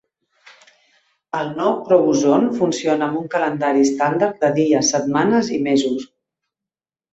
El 1.39 1.51
nou 1.59 1.75
Crobuzon 1.89 2.47
funciona 2.63 3.07
amb 3.11 3.21
un 3.21 3.29
calendari 3.35 3.87
estàndard 3.91 4.43
de 4.47 4.53
dies, 4.59 4.93
setmanes 4.97 5.55
i 5.61 5.63
mesos. 5.71 6.11